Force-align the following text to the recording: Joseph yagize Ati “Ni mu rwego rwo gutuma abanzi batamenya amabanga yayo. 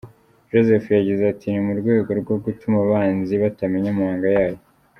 Joseph 0.51 0.87
yagize 0.97 1.23
Ati 1.33 1.45
“Ni 1.49 1.61
mu 1.65 1.73
rwego 1.79 2.09
rwo 2.21 2.35
gutuma 2.43 2.77
abanzi 2.85 3.33
batamenya 3.43 3.89
amabanga 3.91 4.27
yayo. 4.37 4.59